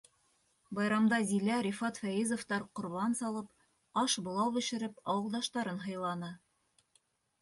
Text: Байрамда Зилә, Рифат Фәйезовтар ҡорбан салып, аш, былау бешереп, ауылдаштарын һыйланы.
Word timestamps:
Байрамда 0.77 1.17
Зилә, 1.31 1.57
Рифат 1.67 1.99
Фәйезовтар 2.05 2.65
ҡорбан 2.79 3.13
салып, 3.19 3.51
аш, 4.03 4.17
былау 4.29 4.55
бешереп, 4.57 4.97
ауылдаштарын 5.15 5.83
һыйланы. 5.89 6.33